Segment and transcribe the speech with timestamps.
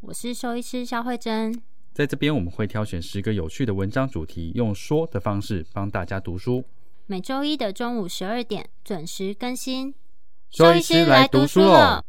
[0.00, 1.62] 我是兽医师肖慧珍，
[1.94, 6.64] 在这边我们会挑选十个有趣的文章主题，用说的方式帮大家读书。
[7.06, 9.94] 每周一的中午十二点准时更新。
[10.50, 12.04] 兽医师来读书了。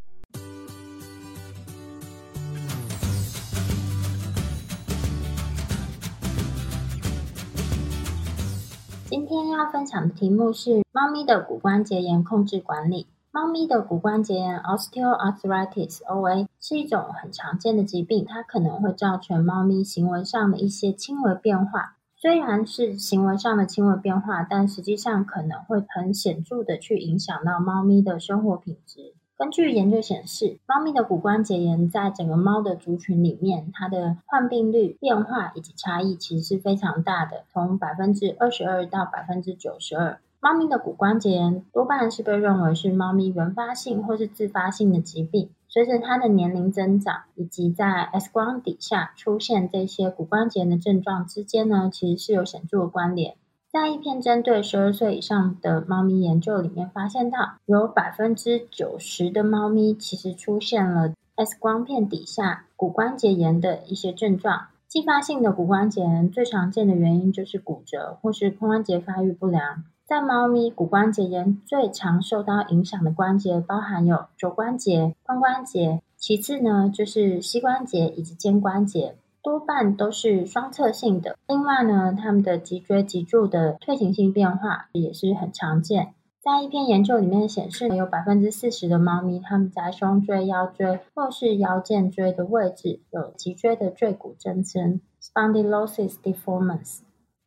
[9.10, 13.08] 今天要分享的题目是猫咪的骨关节炎控制管理。
[13.30, 21.98] 猫咪的骨关节炎 （Osteoarthritis，OA） 是一种很常见的疾病，它可能会造成猫咪行为上的一些轻微变化。
[22.16, 29.14] 虽然是行为上的轻微变化，但实际上可能会很显著的去影响到猫咪的生活品质。
[29.38, 40.20] 根据研究显示，猫咪的骨关节炎在整个猫的族群里面，它的患病率变化以及差异其实是非常大的，从百分之二十二到百分之九十二。
[40.40, 45.50] 猫咪的骨关节炎多半是被认为是猫咪原发性或是自发性的疾病。
[45.68, 53.36] 随着它的年龄增长，以及在 X 光底下出现这些骨关节炎的症状之间呢，其实是有显著的关联。
[53.70, 64.68] 在一篇针对十二岁以上的猫咪研究里面，发现到有百分之九十的猫咪其实出现了 X 光片底下骨关节炎的一些症状。
[64.88, 69.84] 继发性的骨关节炎最常见的原因就是骨折或是髋关节发育不良。
[70.08, 81.36] 在猫咪骨关节炎最常受到影响的关节，包含有肘关节、髋关节，其次呢就是膝关节以及肩关节，多半都是双侧性的。
[81.46, 86.14] 另外呢，它们的脊椎脊柱的退行性变化也是很常见。
[86.40, 97.00] 在一篇研究里面显示，有百分之四十的猫咪，它们在胸椎、腰椎或是腰荐椎的位置有脊椎的椎骨增生 （spondylosis deformans）。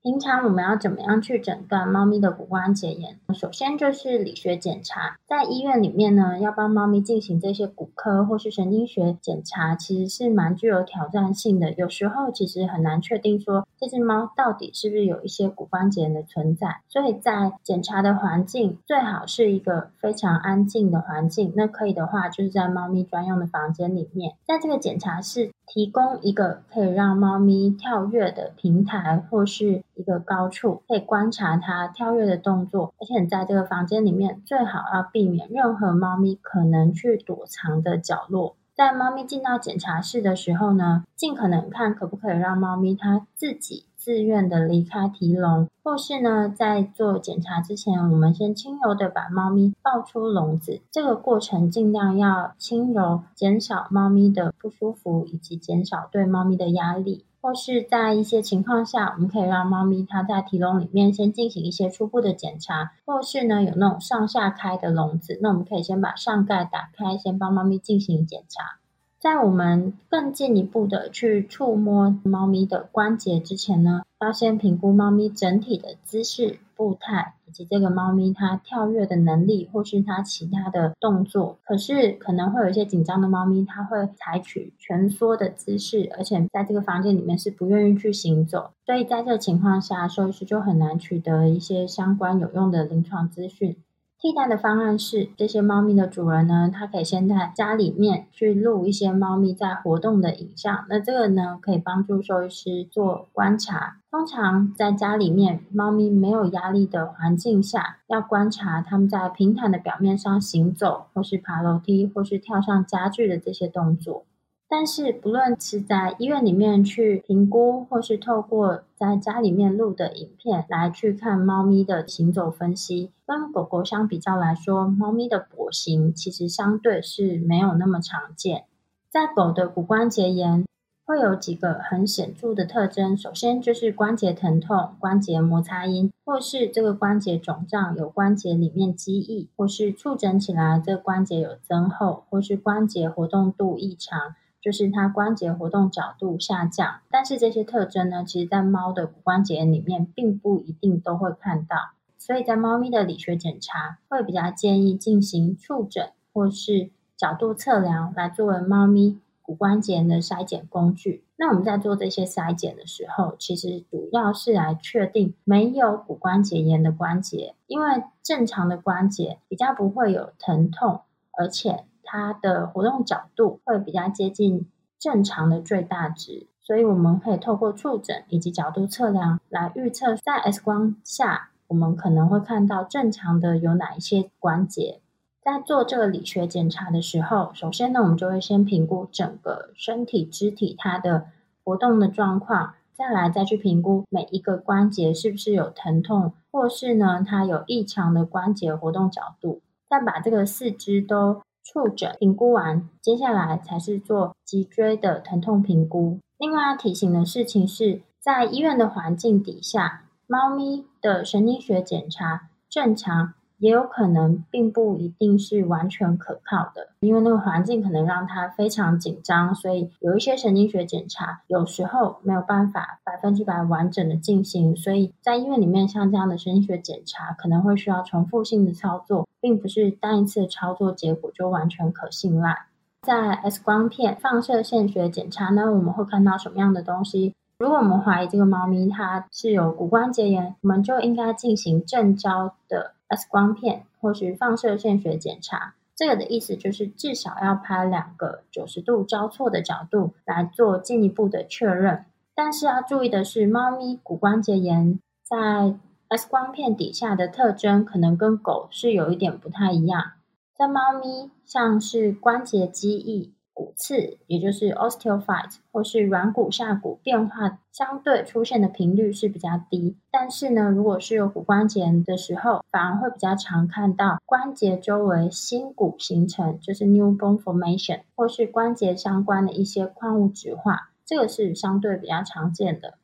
[0.02, 3.18] 平常我们要怎么样去诊断猫咪的骨关节炎？
[3.34, 11.74] 首先就是理学检查，在医院里面呢，要帮猫咪进行这些骨科或是神经学检查，其实是蛮具有挑战性的。
[11.74, 16.80] 有时候其实很难确定说这只猫到底是不是有一些骨关节炎的存在。
[16.88, 21.52] 所以在检查的环境最好是一个非常安静的环境。
[21.54, 32.94] 那可以的话，就是在猫咪专用的房间里面，在这个检查室提供一个可以让猫咪跳跃的平台，或是一个高处，可以观察它跳跃的动作。
[32.98, 38.56] 而且你在这个房间里面，最好要避免任何猫咪可能去躲藏的角落。
[38.74, 43.84] 在猫咪进到检查室的时候呢，尽可能看可不可以让猫咪它自己。
[44.00, 50.80] 自愿的离开提笼，或是呢，在做检查之前，我们先轻柔的把猫咪抱出笼子。
[50.90, 57.26] 这个过程尽量要轻柔，减少猫咪的不舒服，以及减少对猫咪的压力。
[57.42, 68.79] 或是在一些情况下，我们可以让猫咪它在提笼里面先进行一些初步的检查，或是呢，有那种上下开的笼子，那我们可以先把上盖打开，先帮猫咪进行检查。
[69.20, 81.58] 在我们更进一步的去触摸猫咪的关节之前呢，要先评估猫咪整体的姿势、步态，以及这个猫咪它跳跃的能力，或是它其他的动作。
[81.66, 88.70] 可是可能会有一些紧张的猫咪，它会采取蜷缩的姿势，而且在这个房间里面是不愿意去行走。
[88.86, 93.76] 所以在这个情况下，兽医师就很难取得一些相关有用的临床资讯。
[94.22, 100.84] 替代的方案是，这些猫咪的主人呢，他可以先在家里面去录一些猫咪在活动的影像。
[100.90, 103.96] 那这个呢，可以帮助兽医师做观察。
[104.10, 114.24] 通常在家里面，猫咪没有压力的环境下，要观察它们在平坦的表面上行走，或是爬楼梯，或是跳上家具的这些动作。
[114.72, 128.66] 但是，不论是在医院里面去评估，或是透过在家里面录的影片来去看猫咪的行走分析，跟狗狗相比较来说，猫咪的跛行其实相对是没有那么常见。
[129.10, 130.64] 在狗的骨关节炎
[131.04, 144.36] 会有几个很显著的特征，首先就是关节疼痛、关节摩擦音，或是这个关节肿胀，有关节里面积液，或是触诊起来这个关节有增厚，或是关节活动度异常。
[144.60, 151.76] 就是它关节活动角度下降，但是这些特征呢，其实在猫的骨关节里面并不一定都会看到，
[152.18, 161.24] 所以在猫咪的理学检查会比较建议进行触诊或是角度测量来作为猫咪骨关节炎的筛检工具。
[161.36, 171.00] 那我们在做这些筛检的时候，其实主要是来确定没有骨关节炎的关节，因为正常的关节比较不会有疼痛，
[171.32, 174.66] 而且它的活动角度会比较接近
[174.98, 184.98] 正常的最大值，所以我们可以透过触诊以及角度测量来预测，在 X 光下我们可能会看到正常的有哪一些关节。
[185.40, 191.26] 在做这个理学检查的时候，首先呢，我们就会先评估整个身体肢体它的
[191.62, 206.18] 活动的状况，再来再去评估每一个关节是不是有疼痛，或是呢它有异常的关节活动角度，再把这个四肢都触诊评估完，接下来才是做脊椎的疼痛评估。
[206.38, 213.34] 另外要提醒的事情是，在医院的环境底下，猫咪的神经学检查正常。
[213.60, 232.66] 也有可能并不一定是完全可靠的，因为那个环境可能让它非常紧张，所以有一些神经学检查有时候没有办法百分之百完整的进行，所以在医院里面像这样的神经学检查可能会需要重复性的操作，并不是单一次操作结果就完全可信赖。
[233.02, 237.34] 在 X 光片放射线学检查呢，我们会看到什么样的东西？
[237.58, 245.74] 如果我们怀疑这个猫咪它是有骨关节炎，我们就应该进行正焦的 X 光片或是放射线学检查。
[245.94, 252.06] 这个的意思就是至少要拍两个九十度交错的角度来做进一步的确认。
[252.34, 255.74] 但是要注意的是，猫咪骨关节炎在
[256.10, 260.14] X 光片底下的特征可能跟狗是有一点不太一样。
[260.56, 263.30] 在猫咪像是关节积液。
[263.52, 269.98] 骨刺，也就是 osteophyte，或是软骨下骨变化相对出现的频率是比较低。
[270.10, 282.94] 但是呢，如果是有骨关节的时候，反而会比较常看到关节周围新骨形成，就是 new bone formation，或是关节相关的一些矿物质化，这个是相对比较常见的。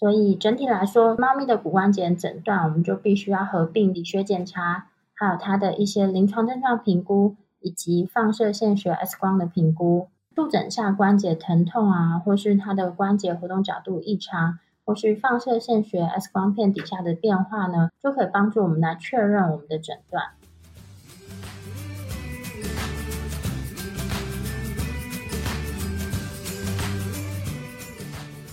[0.00, 7.36] 所以整体来说，猫咪的骨关节诊断，我们就必须要合并理学检查，还有它的一些临床症状评估。
[7.62, 20.24] 以及放射线学 X 光的评估，触诊下关节疼痛啊，或是它的关节活动角度异常，或是放射线学 X 光片底下的变化呢，就可以帮助我们来确认我们的诊断。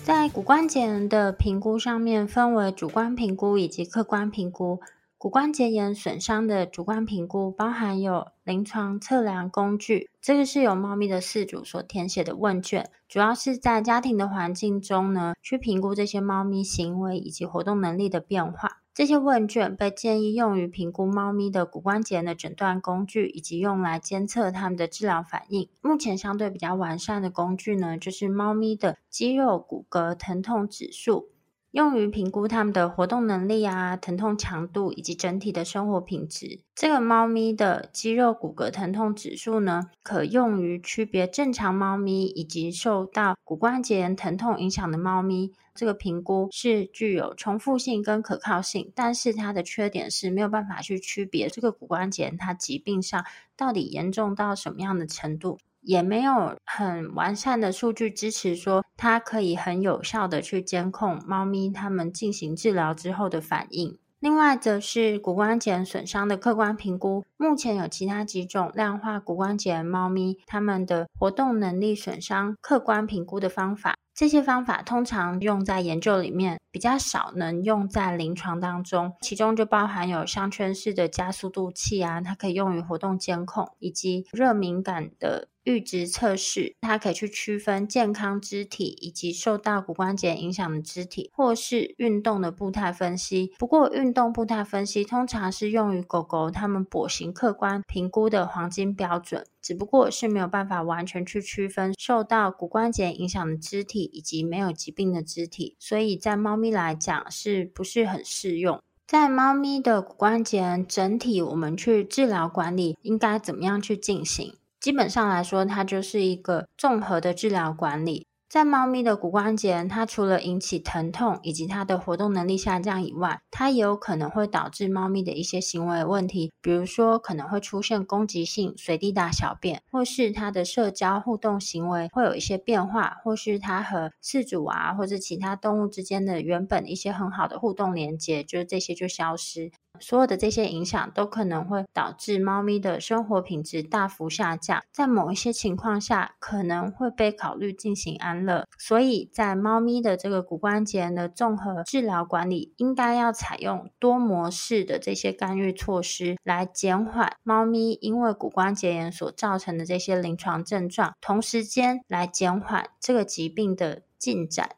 [0.07, 4.79] 在骨关节炎的评估上面，分为主观评估以及客观评估。
[5.17, 18.83] 骨关节炎损伤的主观评估包含有临床测量工具，这个是由猫咪的饲主所填写的问卷，主要是在家庭的环境中呢，去评估这些猫咪行为以及活动能力的变化。
[18.97, 25.69] 这些问卷被建议用于评估猫咪的骨关节的诊断工具，以及用来监测它们的治疗反应。
[25.81, 31.29] 目前相对比较完善的工具呢，就是猫咪的肌肉骨骼疼痛指数。
[31.71, 36.61] 用于评估它们的活动能力啊、疼痛强度以及整体的生活品质。
[36.73, 45.51] 这个猫咪的肌肉骨骼疼痛指数呢，可用于区别正常猫咪以及受到骨关节炎疼痛影响的猫咪。
[45.75, 53.23] 这个评估是具有重复性跟可靠性，但是它的缺点是没有办法去区别这个骨关节它疾病上
[53.55, 55.59] 到底严重到什么样的程度。
[55.87, 63.97] 也没有很完善的数据支持说它可以很有效的去监控猫咪它们进行治疗之后的反应。
[64.19, 73.95] 另外则是骨关节损伤的客观评估，目前有其他几种量化骨关节猫咪它们的活动能力损伤客观评估的方法。
[74.13, 79.13] 这些方法通常用在研究里面，比较少能用在临床当中。
[79.21, 93.51] 其中就包含有项圈式的加速度器啊，它可以用于活动监控，以及热敏感的阈值测试，它可以去区分健康肢体以及受到骨关节影响的肢体，或是运动的步态分析。
[93.59, 99.45] 不过，运动步态分析通常是用于狗狗它们跛行客观评估的黄金标准。
[99.61, 108.81] 只不过是没有办法完全去区分受到骨关节影响的肢体以及没有疾病的肢体，所以在猫咪来讲是不是很适用？
[109.05, 114.53] 在猫咪的骨关节整体，我们去治疗管理应该怎么样去进行？
[114.87, 118.25] 基本上来说，它就是一个综合的治疗管理。
[118.47, 139.73] 在猫咪的骨关节，它除了引起疼痛以及它的活动能力下降以外，它也有可能会导致猫咪的一些行为问题，比如说可能会出现攻击性随地大小便，或是它的社交互动行为会有一些变化，或是它和饲主啊或者其他动物之间的原本一些很好的互动连接，就是这些就消失。
[139.99, 148.65] 所有的这些影响都可能会导致猫咪的生活品质大幅下降，在某一些情况下可能会被考虑进行安乐。
[148.77, 164.71] 所以在猫咪的这个骨关节炎的综合治疗管理，应该要采用多模式的这些干预措施，来减缓猫咪因为骨关节炎所造成的这些临床症状，同时间来减缓这个疾病的进展。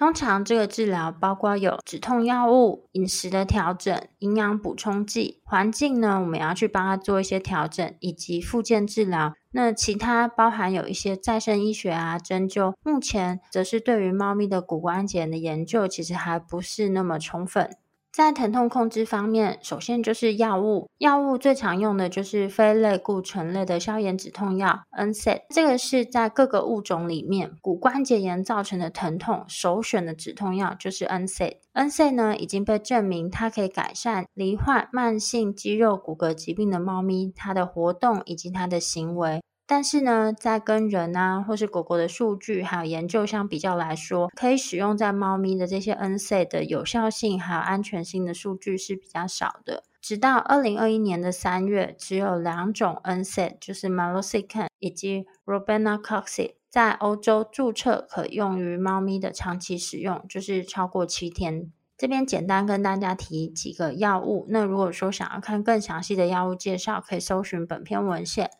[0.00, 5.42] 通常这个治疗包括有止痛药物、饮食的调整、营养补充剂。
[5.44, 9.34] 环境呢，我们要去帮他做一些调整，以及复健治疗。
[9.52, 12.72] 那其他包含有一些再生医学啊、针灸。
[12.82, 17.68] 目前则是对于猫咪的骨关节的研究，其实还不是那么充分。
[18.12, 20.88] 在疼痛控制方面，首先就是药物。
[20.98, 25.42] 药物最常用的就是非类固醇类的消炎止痛药 NSAID。
[25.50, 31.58] 这个是在各个物种里面骨关节炎造成的疼痛首选的止痛药，就是 NSAID。
[31.72, 39.40] NSAID 呢已经被证明它可以改善罹患慢性肌肉骨骼疾病的猫咪它的活动以及它的行为。
[39.72, 49.84] 但是呢，在跟人啊，或是狗狗的数据还有研究相比较来说，可以使用在猫咪的这些 NSAID 的有效性还有安全性的数据是比较少的。
[50.00, 61.70] 直到二零二一年的三月，只有两种 NSAID，就是 Meloxicam 以及 r o b e n a c o x i 在欧洲注册可用于猫咪的长期使用，就是超过七天。
[61.96, 64.46] 这边简单跟大家提几个药物。
[64.48, 68.50] 那如果说想要看更详细的药物介绍，可以搜寻本篇文献。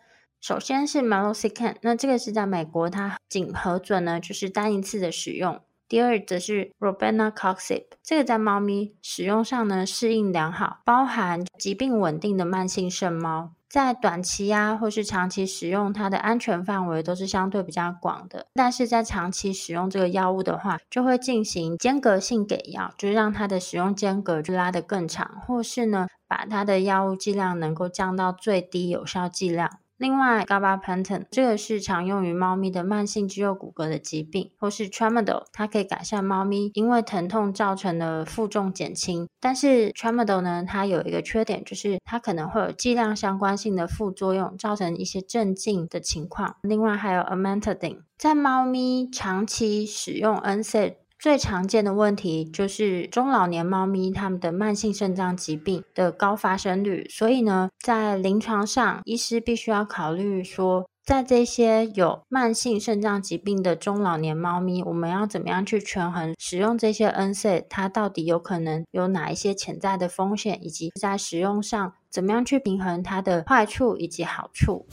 [0.41, 5.61] 首先是 Meloxicam，那这个是在美国，它仅核准呢，就是单一次的使用。
[5.87, 18.47] 第二则是 Robenacoxib，这个在猫咪使用上呢，适应良好，包含疾病稳定的慢性肾猫，在短期啊或是长期使用，它的安全范围都是相对比较广的。
[18.55, 29.80] 但是在长期使用这个药物的话，就会进行间隔性给药，就是让它的使用间隔就拉得更长，或是呢，把它的药物剂量能够降到最低有效剂量。
[30.01, 39.29] 另外，Gabapentin 这个是常用于猫咪的慢性肌肉骨骼的疾病，或是 Tramadol，它可以改善猫咪因为疼痛造成的负重减轻。
[39.39, 46.57] 但是 Tramadol 呢，它有一个缺点，就是它可能会有剂量相关性的副作用，造成一些镇静的情况。
[46.63, 50.95] 另外还有 Amantadine，在猫咪长期使用 NSAID。
[51.21, 74.87] 最常见的问题就是中老年猫咪它们的慢性肾脏疾病的高发生率，所以呢，在临床上，医师必须要考虑说，在这些有慢性肾脏疾病的中老年猫咪，我们要怎么样去权衡使用这些 NSA，它到底有可能有哪一些潜在的风险，以及在使用上怎么样去平衡它的坏处以及好处。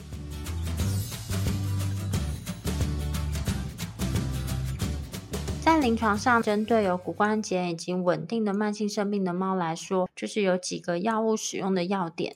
[5.78, 12.36] 在临床上，针对有骨关节已经稳定的慢性肾病的猫来说，就是有几个药物使用的要点。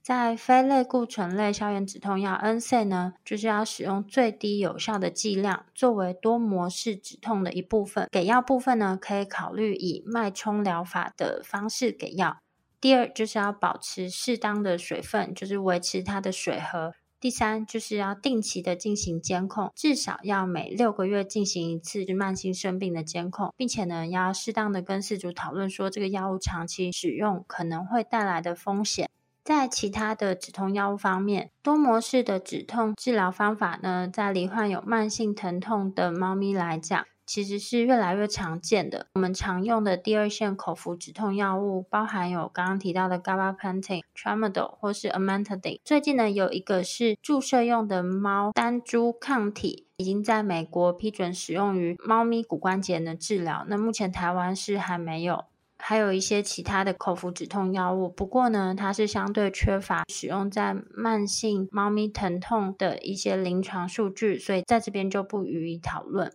[0.00, 8.08] 在非类固醇类消炎止痛药 NC 呢，就是要使用最低有效的剂量，作为多模式止痛的一部分。
[8.10, 12.38] 给药部分呢，可以考虑以脉冲疗法的方式给药。
[12.80, 16.94] 第二，就是要保持适当的水分，就是维持它的水合。
[17.20, 29.10] 第三，就是要定期的进行监控，至少要每六个月进行一次慢性生病的监控，并且呢，要适当的跟饲主讨论说这个药物长期使用可能会带来的风险。
[29.42, 39.06] 在其他的止痛药物方面，多模式的止痛治疗方法呢，在罹患有慢性疼痛的猫咪来讲，其实是越来越常见的。
[39.12, 45.78] 我们常用的第二线口服止痛药物，包含有刚刚提到的 Gabapentin、Tramadol 或是 Amantadine。
[45.84, 53.66] 最近呢，有一个是注射用的猫单株抗体，已经在美国批准使用于猫咪骨关节的治疗。
[53.68, 55.44] 那目前台湾是还没有。
[55.80, 66.32] 还有一些其他的口服止痛药物，不过呢，它是相对缺乏使用在慢性猫咪疼痛的一些临床数据，所以在这边就不予以讨论。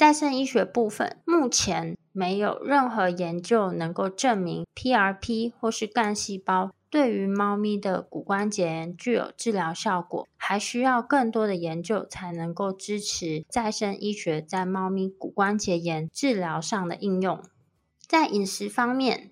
[0.00, 17.38] 再生医学部分，目前没有任何研究能够证明 PRP 或是干细胞对于猫咪的骨关节炎具有治疗效果，还需要更多的研究才能够支持再生医学在猫咪骨关节炎治疗上的应用。
[18.06, 19.30] 在饮食方面，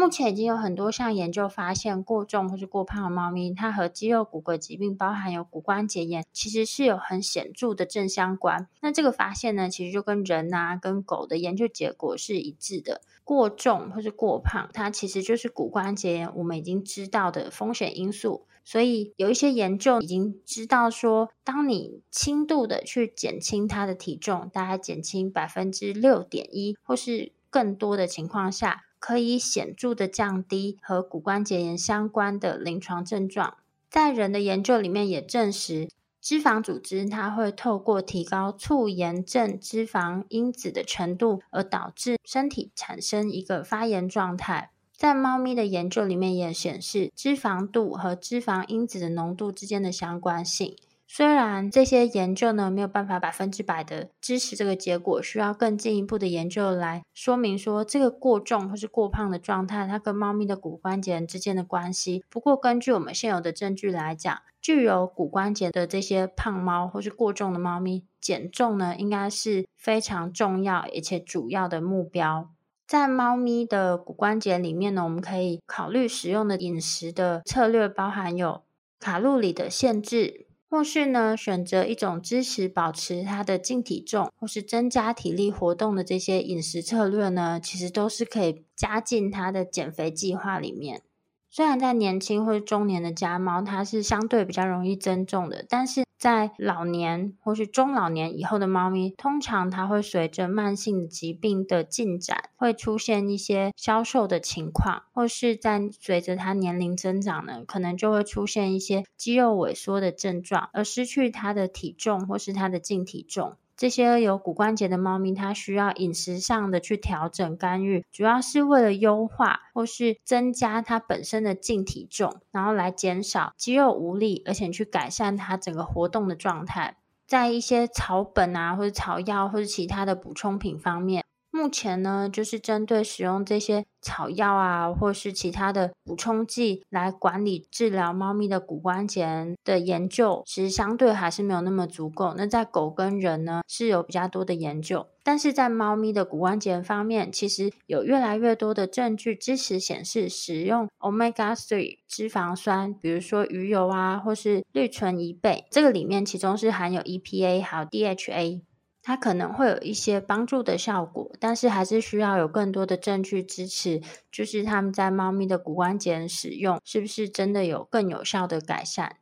[0.00, 8.66] 目前已经有很多项研究发现，过重或是过胖的猫咪，它和肌肉骨骼疾病，包含有骨关节炎，其实是有很显著的正相关。
[8.80, 13.02] 那这个发现呢，其实就跟人啊、跟狗的研究结果是一致的。
[13.24, 18.46] 过重或是过胖，它其实就是骨关节炎，我们已经知道的风险因素。
[18.64, 33.56] 所以有一些研究已经知道说，当你轻度的去减轻它的体重，大概减轻百分之六点一，或是更多的情况下，可以显著的降低和骨关节炎相关的临床症状。
[33.90, 35.88] 在人的研究里面也证实，
[36.20, 44.70] 脂肪组织它会透过提高促炎症脂肪因子的程度，而导致身体产生一个发炎状态。
[44.94, 50.76] 在猫咪的研究里面也显示，脂肪度和脂肪因子的浓度之间的相关性。
[51.12, 62.22] 虽然这些研究呢没有办法百分之百的支持这个结果，需要更进一步的研究来说明说这个过重或是过胖的状态，它跟猫咪的骨关节之间的关系。
[62.30, 72.48] 不过，根据我们现有的证据来讲，具有骨关节的这些胖猫或是过重的猫咪，减重呢应该是非常重要而且主要的目标。
[72.86, 78.62] 在猫咪的骨关节里面呢，我们可以考虑使用的饮食的策略包含有
[79.00, 80.46] 卡路里的限制。
[80.70, 91.02] 或是呢，选择一种支持保持它的净体重，或是增加体力活动的这些饮食策略呢，其实都是可以加进它的减肥计划里面。
[91.50, 113.56] 虽然在年轻或者中年的家猫，它是相对比较容易增重的，但是在老年或是中老年以后的猫咪，通常它会随着慢性疾病的进展，会出现一些消瘦的情况，或是在随着它年龄增长呢，可能就会出现一些肌肉萎缩的症状，而失去它的体重或是它的净体重。
[113.80, 126.98] 这些有骨关节的猫咪，它需要饮食上的去调整干预，主要是为了优化或是增加它本身的净体重，然后来减少肌肉无力，而且去改善它整个活动的状态。
[127.26, 131.24] 在一些草本啊，或者草药，或者其他的补充品方面。
[131.52, 142.34] 目前呢，就是针对使用这些草药啊，或是其他的补充剂来管理治疗猫咪的骨关节的研究，其实相对还是没有那么足够。
[142.36, 158.62] 那在狗跟人呢，是有比较多的研究，但是在猫咪的骨关节方面，其实有越来越多的证据支持显示，使用 Omega 3脂肪酸，比如说鱼油啊，或是绿醇乙贝，这个里面其中是含有 EPA 还有 DHA。
[159.10, 169.16] 它可能会有一些帮助的效果，但是还是需要有更多的证据支持，就是他们在猫咪的骨关节使用是不是真的有更有效的改善。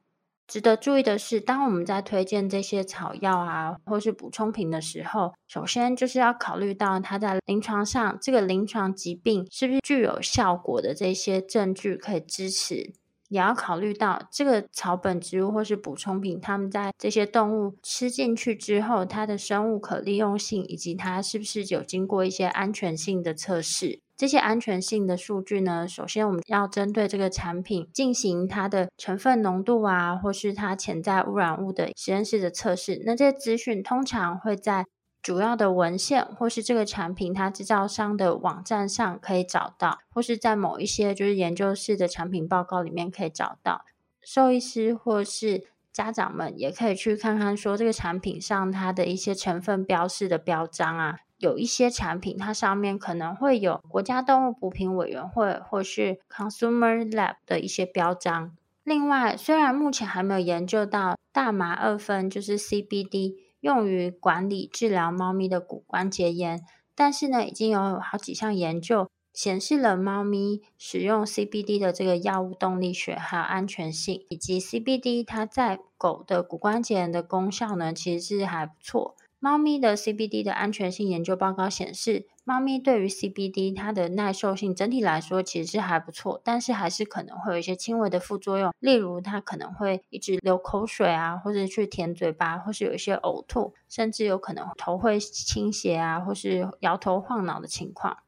[0.47, 12.93] 值得注意的是，当我们在推荐这些草药啊，或是补充品的时候，首先就是要考虑到它在临床上这个临床疾病是不是具有效果的这些证据可以支持。
[13.29, 24.01] 也要考虑到这个草本植物或是补充品，它们在这些动物吃进去之后，它的生物可利用性以及它是不是有经过一些安全性的测试。
[24.17, 33.01] 这些安全性的数据呢，首先我们要针对这个产品进行它的成分浓度啊，或是它潜在污染物的实验室的测试。
[33.05, 34.85] 那这些资讯通常会在
[35.21, 43.85] 主要的文献，或是这个产品它制造商的网站上可以找到，或是在某一些就是研究室的产品报告里面可以找到。
[44.23, 58.57] 兽医师或是家长们也可以去看看，说这个产品上它的一些成分标示的标章啊，有一些产品它上面可能会有国家动物补品委员会或是 Consumer Lab 的一些标章。
[58.85, 63.48] 另外，虽然目前还没有研究到大麻二酚，就是 CBD。
[63.61, 79.16] 用于管理治疗猫咪的骨关节炎，但是呢，已经有好几项研究显示了猫咪使用 CBD 的这个药物动力学还有安全性，以及 CBD 它在狗的骨关节炎的功效呢，其实是还不错。
[79.40, 98.18] 猫咪的 CBD 的安全性研究报告显示，猫咪对于 CBD 它的耐受性整体来说其实是还不错，但是还是可能会有一些轻微的副作用，例如它可能会一直流口水啊，或者去舔嘴巴，或是有一些呕吐，甚至有可能头会倾斜啊，或是摇头晃脑的情况。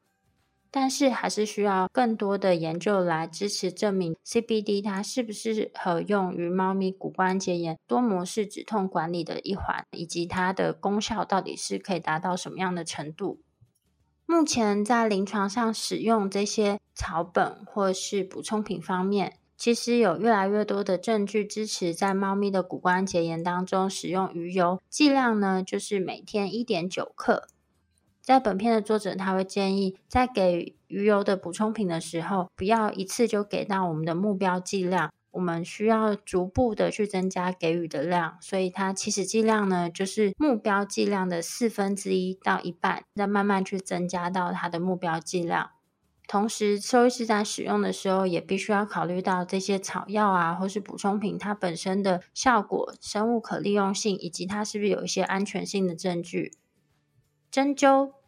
[0.71, 13.41] 但是还是需要更多的研究来支持证明 CBD 它适不适合用于猫咪骨关节炎多模式止痛管理的一环，以及它的功效到底是可以达到什么样的程度。
[14.27, 27.49] 目前在临床上使用这些草本或是补充品方面，其实有越来越多的证据支持在猫咪的骨关节炎当中使用鱼油，剂量呢就是每天一点九克。
[28.31, 38.39] 在本片的作者，他会建议在给鱼油的补充品的时候，不要一次就给到我们的目标剂量，我们需要逐步的去增加给予的量。
[38.41, 45.71] 所以它起始剂量呢，就是目标剂量的四分之一到一半，再慢慢去增加到它的目标剂量。
[46.29, 56.53] 同时，兽医师在使用的时候，也必须要考虑到这些草药啊，或是补充品它本身的效果、生物可利用性，以及它是不是有一些安全性的证据。
[57.51, 58.20] 针灸。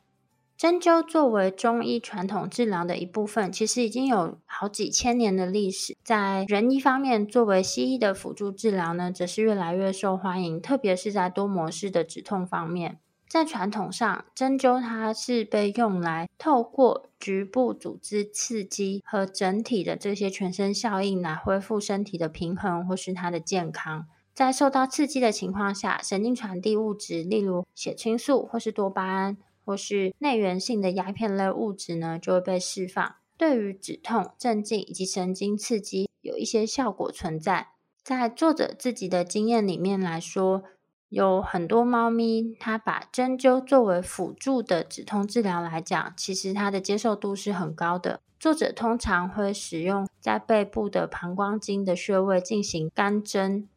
[0.57, 5.97] 针灸作为中医传统治疗的一部分，其实已经有好几千年的历史。
[6.05, 12.99] 在人医方面，作为西医的辅助治疗呢，则是越来越受欢迎，特别是在多模式的止痛方面。
[13.29, 24.07] 在传统上，针灸它是被用来透过局部组织刺激和整体的这些全身效应来恢复身体的平衡或是它的健康。
[24.35, 29.39] 在受到刺激的情况下，神经传递物质，例如血清素或是多巴胺。
[29.65, 37.69] 或是内源性的鸦片类物质呢，就会被释放，对于止痛、镇静以及神经刺激有一些效果存在。
[38.03, 40.65] 在作者自己的经验里面来说，
[41.09, 48.21] 有很多猫咪，它把针灸作为辅助的止痛治疗来讲，其实它的接受度是很高的。
[48.41, 53.69] 作者通常会使用在背部的膀胱经的穴位进行干针，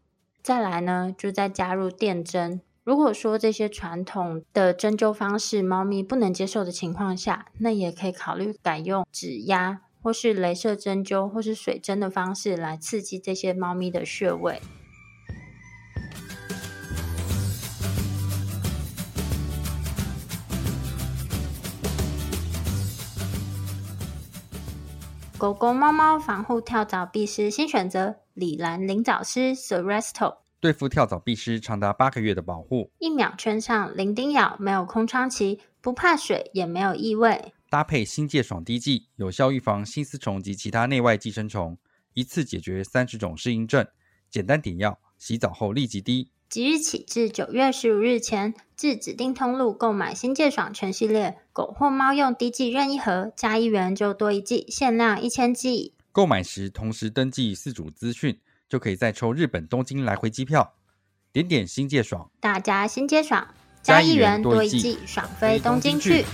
[0.42, 2.62] 再来呢，就再加入电针。
[2.86, 14.62] 如果说这些传统的针灸方式猫咪不能接受的情况下，那也可以考虑改用指压或是镭射针灸或是水针的方式来刺激这些猫咪的穴位。
[25.40, 30.45] 狗狗、猫猫防护跳蚤壁虱新选择：里兰灵藻丝 Seresto。
[30.66, 37.54] 对付跳蚤、壁虱长达八个月的保护，一秒圈上，零叮咬，没有空窗期，不怕水，也没有异味。
[37.70, 41.78] 搭配新界爽滴剂，有效预防新丝虫及其他内外寄生虫，
[42.16, 43.86] 一次解决三十种适应症。
[44.32, 46.32] 简单点药，洗澡后立即滴。
[46.50, 55.94] 即日起至九月十五日前，至指定通路购买新界爽全系列狗或猫用滴剂任意盒，加一元就多一剂，限量一千剂。
[56.12, 58.40] 购买时同时登记四组资讯。
[58.76, 60.74] 就可以再抽日本东京来回机票，
[61.32, 63.48] 点点新界爽，大家新界爽，
[63.82, 66.26] 加一元多一季，爽飞东京去。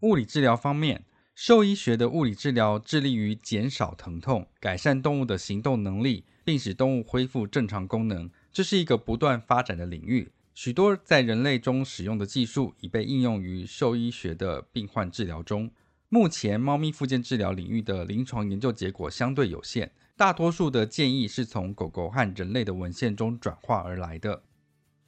[0.00, 8.30] 物理治疗方面，兽医学的物理治疗致力于减少疼痛，改善动物的行动能力，并使动物恢复正常功能。
[8.50, 10.32] 这是一个不断发展的领域。
[10.54, 15.68] 许多在人类中使用的技术已被应用于兽医学的病患治疗中。
[16.08, 24.44] 目前，猫咪复健治疗领域的临床研究结果相对有限，大多数的建议是从狗狗和人类的文献中转化而来的。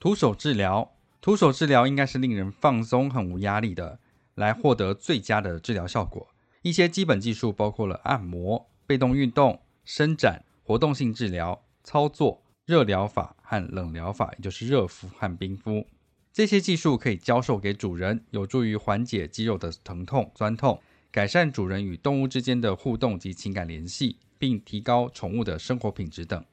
[0.01, 4.01] 徒手治疗，徒手治疗应该是令人放松、很无压力的，
[4.35, 6.27] 来获得最佳的治疗效果。
[6.63, 12.43] 一些基本技术包括了按摩、被动运动、伸展、活动性治疗、操作。
[12.67, 15.87] 热疗法和冷疗法，也就是热敷和冰敷，
[16.33, 26.45] 这些技术可以教授给主人，有助于缓解肌肉的疼痛、酸痛，改善主人与动物之间的互动及情感联系，并提高宠物的生活品质等。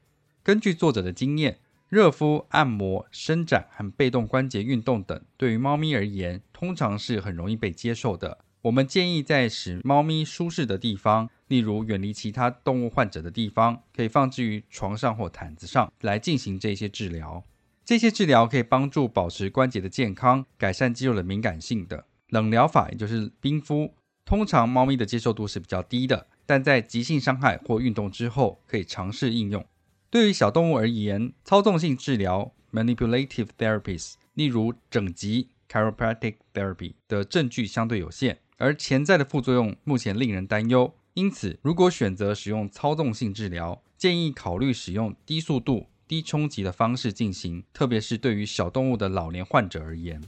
[0.43, 1.57] 根据作者的经验，
[1.89, 8.37] 热敷、按摩、伸展和被动关节运动等，对于猫咪而言，通常是很容易被接受的。
[8.61, 17.43] 我们建议在使猫咪舒适的地方，例如远离其他动物患者的地方，可以放置于床上或毯子上来进行这些治疗。
[17.85, 22.05] 这些治疗可以帮助保持关节的健康，改善肌肉的敏感性的。
[22.29, 23.93] 冷疗法也就是冰敷，
[24.25, 29.65] 通常猫咪的接受度是比较低的，但在急性伤害或运动之后可以尝试应用。
[30.09, 38.39] 对于小动物而言，操纵性治疗 （manipulative therapies），例如整脊 （chiropractic therapy） 的证据相对有限。
[38.57, 50.19] 而潜在的副作用目前令人担忧，因此如果选择使用操纵性治疗，建议考虑使用低速度、低冲击的方式进行，特别是对于小动物的老年患者而言。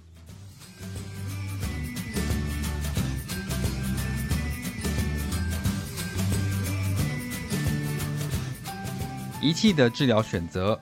[9.42, 10.80] 仪器的治疗选择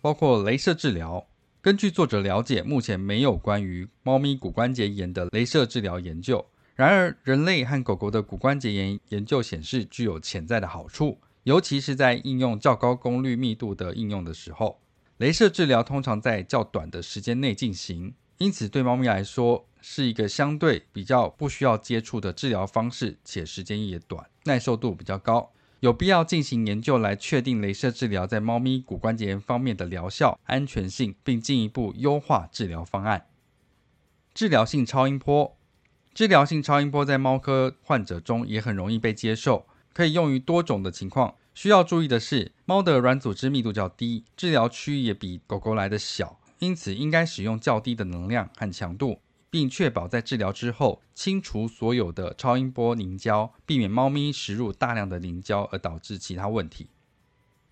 [0.00, 1.24] 包括镭射治疗。
[1.60, 6.44] 根据作者了解，目前没有关于猫咪骨关节炎的镭射治疗研究。
[6.78, 14.78] 然而，人类和狗狗的骨关节炎研究显示具有潜在的好处，尤其是在应用较高功率密度的应用的时候。
[15.18, 25.50] 镭射治疗通常在较短的时间内进行，因此对猫咪来说是一个相对比较不需要接触的治疗方式，且时间也短，耐受度比较高。
[25.80, 33.26] 有必要进行研究来确定镭射治疗在猫咪骨关节炎方面的疗效、安全性，并进一步优化治疗方案。
[34.32, 35.57] 治疗性超音波。
[36.18, 41.36] 治疗性超音波在猫科患者中也很容易被接受，可以用于多种的情况。
[41.54, 56.88] 需要注意的是，猫的软组织密度较低，治疗区域也比狗狗来的小，因此应该使用较低的能量和强度，并确保在治疗之后清除所有的超音波凝胶，避免猫咪食入大量的凝胶而导致其他问题。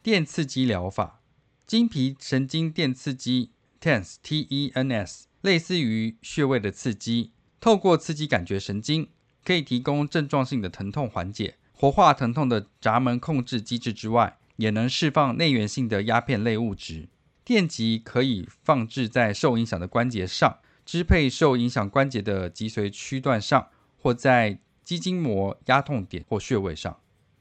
[0.04, 1.20] 电刺激疗法，
[1.66, 7.32] 经皮神经电刺激 （TENS） T-E-N-S，类似于穴位的刺激，
[7.66, 9.08] 透过刺激感觉神经，
[9.44, 17.08] 可以提供症状性的疼痛缓解，活化疼痛的闸门控制机制之外，也能释放内源性的鸦片类物质。
[17.44, 23.66] 电极可以放置在受影响的关节上，支配受影响关节的脊髓区段上，
[24.00, 26.96] 或在肌筋膜压痛点或穴位上。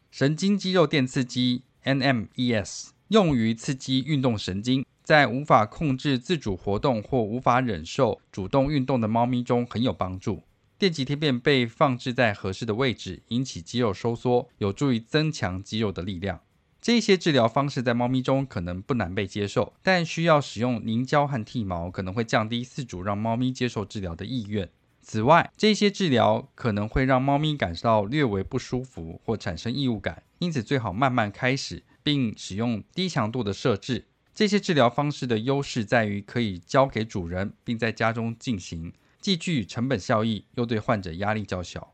[0.09, 10.41] 神经肌肉电刺激 NMES 用于刺激运动神经，在无法控制自主活动或无法忍受主动运动的猫咪中很有帮助。
[10.79, 16.41] 电极贴片被放置在合适的位置，引起肌肉收缩，有助于增强肌肉的力量。
[16.81, 24.67] 这些治疗方式在猫咪中可能不难被接受，但需要使用凝胶和剃毛，可能会降低饲主让猫咪接受治疗的意愿。
[25.01, 34.05] 此外，这些治疗可能会让猫咪感到略微不舒服或产生异物感，因此最好慢慢开始，并使用低强度的设置。
[34.35, 41.93] 这些治疗方式的优势在于可以交给主人，并在家中进行，既具成本效益，又对患者压力较小。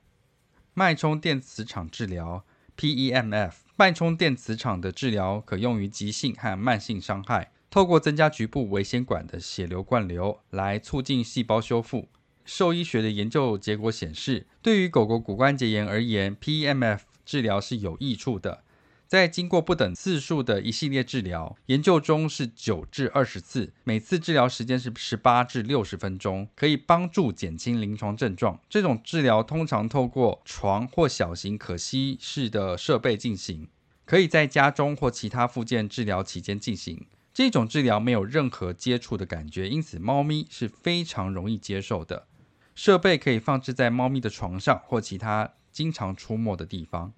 [0.73, 2.43] 脉冲电磁场治疗
[2.75, 3.51] （PEMF）。
[3.75, 12.09] 脉冲电磁场的治疗可用于急性和慢性伤害，透过增加局部微血管的血流灌流来促进细胞修复。
[12.43, 18.63] 兽医学的研究结果显示，对于狗狗骨关节炎而言，PEMF 治疗是有益处的。
[19.11, 28.57] 在经过不等次数的一系列治疗，研究中是九至二十次，每次治疗时间是十八至六十分钟，可以帮助减轻临床症状。
[28.69, 33.67] 这种治疗通常透过床或小型可吸式的设备进行，
[34.05, 37.05] 可以在家中或其他附件治疗期间进行。
[37.33, 42.27] 这种治疗没有任何接触的感觉，因此猫咪是非常容易接受的。
[42.73, 47.11] 设备可以放置在猫咪的床上或其他经常出没的地方。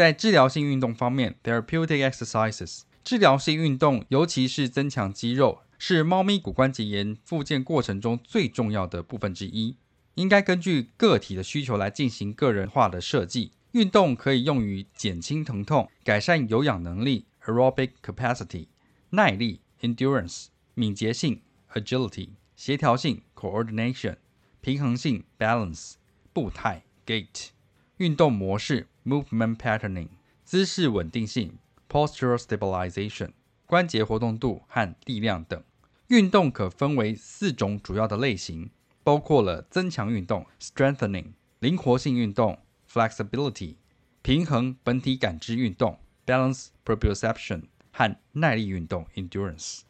[0.00, 9.76] 在治疗性运动方面，therapeutic exercises，治疗性运动，尤其是增强肌肉，是猫咪骨关节炎复健过程中最重要的部分之一。
[10.14, 13.52] 应该根据个体的需求来进行个人化的设计。
[13.72, 18.66] 运动可以用于减轻疼痛、改善有氧能力 （aerobic capacity）、
[19.10, 21.42] 耐力 （endurance）、敏捷性
[21.74, 24.16] （agility）、协调性 （coordination）、
[24.60, 25.92] 平衡性 （balance）、
[26.32, 27.50] 步态 （gait）、
[27.98, 28.88] 运动模式。
[29.04, 30.08] Movement patterning，
[30.44, 31.58] 姿势稳定性
[31.88, 33.30] ，Postural stabilization，
[33.66, 35.62] 关节活动度和力量等。
[36.08, 38.70] 运动可分为四种主要的类型，
[39.02, 42.58] 包括了增强运动 （strengthening）、灵活性运动
[42.90, 43.76] （flexibility）、
[44.22, 49.80] 平衡本体感知运动 （balance proprioception） 和耐力运动 （endurance）。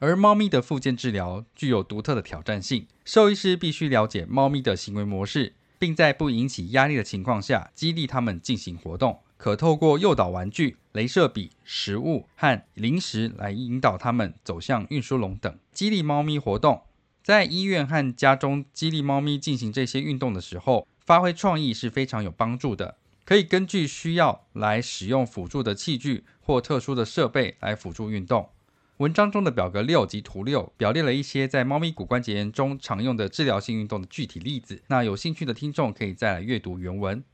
[0.00, 5.54] 而猫咪的复健治疗具有独特的挑战性，兽医师必须了解猫咪的行为模式。
[5.82, 16.82] 并在不引起压力的情况下激励他们进行活动，可透过诱导玩具、镭射笔、食物和零食来引导他们走向运输笼等，激励猫咪活动。
[17.24, 22.94] 在医院和家中激励猫咪进行这些运动的时候，发挥创意是非常有帮助的。
[23.24, 28.48] 可以根据需要来使用辅助的器具或特殊的设备来辅助运动。
[28.98, 34.82] 文章中的表格六及图六表列了一些在猫咪骨关节炎中常用的治疗性运动的具体例子。
[34.88, 37.24] 那有兴趣的听众可以再来阅读原文。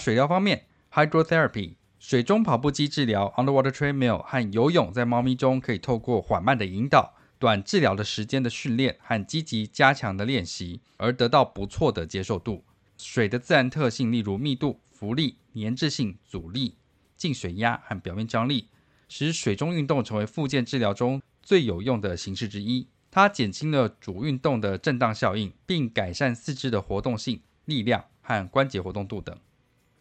[0.00, 12.64] 水疗方面，hydrotherapy 水中跑步机治疗 （underwater treadmill） 和游泳在猫咪中可以透过缓慢的引导、短治疗的时间的训练和积极加强的练习而得到不错的接受度。
[12.96, 16.76] 水的自然特性，例如密度、浮力、粘滞性、阻力、
[17.16, 18.68] 静水压和表面张力。
[19.08, 22.86] 使水中运动成为复健治疗中最有用的形式之一。
[23.10, 29.36] 它减轻了主运动的震荡效应，并改善四肢的活动性、力量和关节活动度等。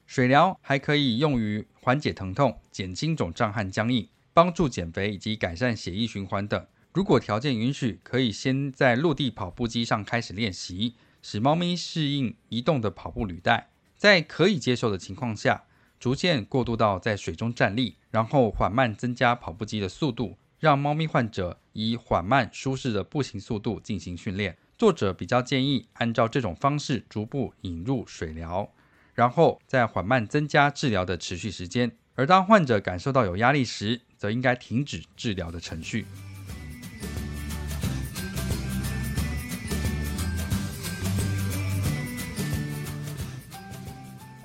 [0.06, 6.66] 水疗还可以用于缓解疼痛、减轻肿胀和僵硬、帮助减肥以及改善血液循环等。
[6.94, 13.70] 如果条件允许，可以先在陆地跑步机上开始练习，使猫咪适应移动的跑步履带。
[13.96, 15.64] 在可以接受的情况下，
[16.00, 24.58] 逐渐过渡到在水中站立，然后缓慢增加跑步机的速度，让猫咪患者以缓慢舒适的步行速度进行训练。
[24.78, 28.72] 作者比较建议按照这种方式逐步引入水疗，
[29.16, 31.92] 然后再缓慢增加治疗的持续时间。
[32.14, 36.06] 而当患者感受到有压力时，则应该停止治疗的程序。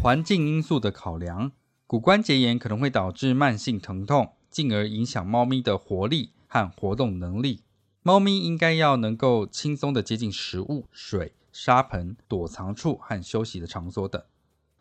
[0.03, 1.53] 环境因素的考量，
[1.87, 7.63] 骨关节炎可能会导致慢性疼痛，进而影响猫咪的活力和活动能力。
[8.03, 14.21] 猫咪应该要能够轻松地接近食物、水、沙盆、躲藏处和休息的场所等。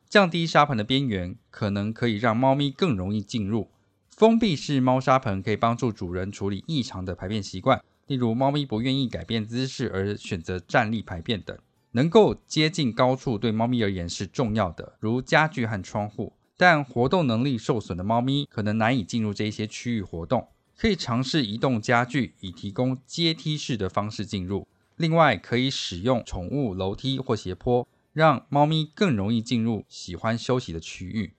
[0.09, 3.69] 降低沙盆的边缘，可能可以让猫咪更容易进入。
[4.09, 11.55] 封闭式猫砂盆可以帮助主人处理异常的排便习惯，例如猫咪不愿意改变姿势而选择站立排便等。
[11.91, 16.33] 能够接近高处对猫咪而言是重要的，如家具和窗户。
[16.57, 24.67] 但活动能力受损的猫咪可能难以进入这些区域活动，可以尝试移动家具以提供阶梯式的方式进入。
[24.95, 31.33] 另外，可以使用宠物楼梯或斜坡，让猫咪更容易进入喜欢休息的区域。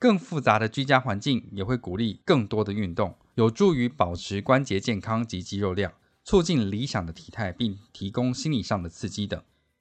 [0.00, 5.92] 更复杂的居家环境也会鼓励更多的运动，有助于保持关节健康及肌肉量，
[6.24, 9.40] 促进理想的体态，并提供心理上的刺激等，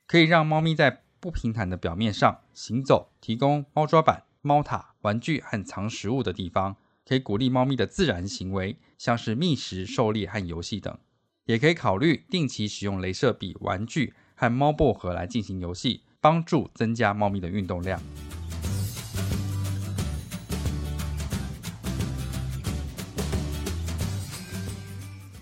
[0.09, 10.97] 可以让猫咪在不平坦的表面上行走，提供猫抓板、猫塔、玩具和藏食物的地方，可以鼓励猫咪的自然行为，像是觅食、狩猎和游戏等。
[11.45, 18.01] 也可以考虑定期使用镭射笔、玩具和猫薄荷来进行游戏，帮助增加猫咪的运动量。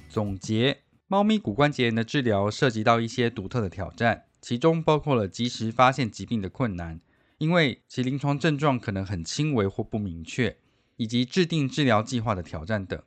[0.10, 7.02] 总结：猫咪骨关节炎的治疗涉及到一些独特的挑战，其中包括了及时发现疾病的困难，
[7.38, 10.56] 因为其临床症状可能很轻微或不明确，
[10.96, 12.98] 以及制定治疗计划的挑战等。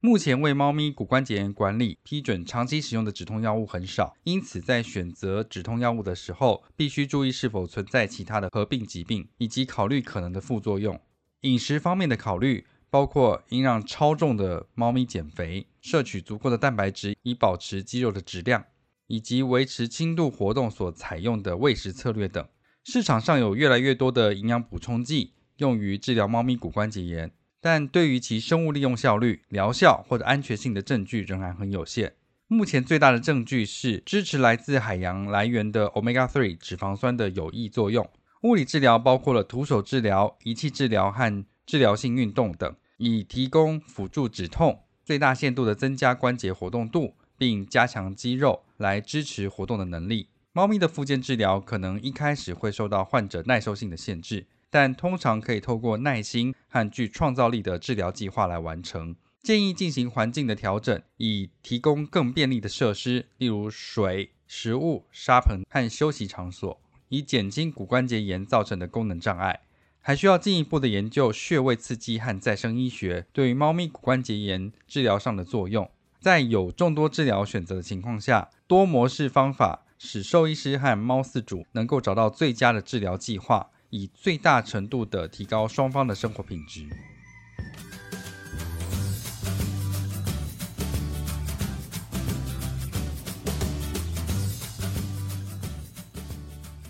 [0.00, 11.00] 目前为猫咪骨关节炎管理批准长期使用的止痛药物很少，因此在选择止痛药物的时候，必须注意是否存在其他的合并疾病，以及考虑可能的副作用。
[11.40, 12.66] 饮食方面的考虑。
[12.92, 18.64] 包括应让超重的猫咪减肥，摄取足够的蛋白质以保持肌肉的质量，
[19.10, 22.46] 以及维持轻度活动所采用的喂食策略等。
[22.84, 32.14] 市场上有越来越多的营养补充剂用于治疗猫咪骨关节炎，但对于其生物利用效率、疗效或者安全性的证据仍然很有限。
[32.46, 38.08] 目前最大的证据是支持来自海洋来源的 Omega-3 脂肪酸的有益作用。
[38.44, 42.74] 物理治疗包括了徒手治疗、仪器治疗和治疗性运动等。
[43.02, 50.28] 以提供辅助止痛、最大限度地增加关节活动度，并加强肌肉来支持活动的能力。
[50.52, 59.14] 猫咪的复健治疗可能一开始会受到患者耐受性的限制，但通常可以透过耐心和具创造力的治疗计划来完成。
[59.42, 69.60] 建议进行环境的调整，以提供更便利的设施，例如水、食物、沙盆和休息场所，以减轻骨关节炎造成的功能障碍。
[70.02, 75.90] 还需要进一步的研究穴位刺激和再生医学对于猫咪骨关节炎治疗上的作用。
[76.20, 86.86] 在有众多治疗选择的情况下，多模式方法使兽医师和猫饲主能够找到最佳的治疗计划，以最大程度地提高双方的生活品质。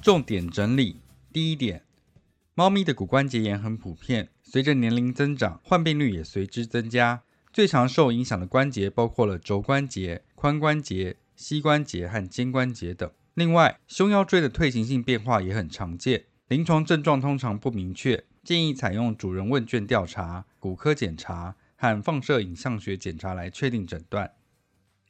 [0.02, 0.96] 重点整理：
[1.32, 1.84] 第一点。
[2.56, 7.22] 猫咪的骨关节炎很普遍，随着年龄增长，患病率也随之增加。
[7.52, 13.10] 最常受影响的关节包括了肘关节、髋关节、膝关节和肩关节等。
[13.34, 24.32] 另外，胸腰椎的退行性变化也很常见，临床症状通常不明确，建议采用主人问卷调查、骨科检查和放射影像学检查来确定诊断。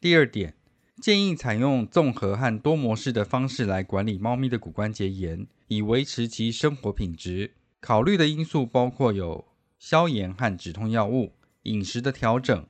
[0.01, 0.55] 第二点。
[1.01, 7.53] 建议采用综合和多模式的方式来管理猫咪的骨关节炎，以维持其生活品质。
[7.81, 9.47] 考虑的因素包括有
[9.79, 11.33] 消炎和止痛药物、
[11.65, 12.67] 饮食的调整、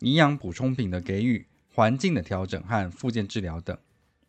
[0.00, 3.76] 营养补充品的给予、环境的调整和附件治疗等。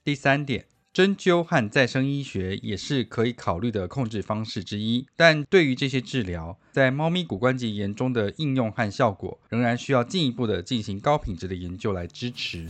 [0.04, 12.70] 第三点，针灸和再生医学也是可以考虑的控制方式之一，但对于这些治疗，在猫咪骨关节炎中的应用和效果，仍然需要进一步的进行高品质的研究来支持。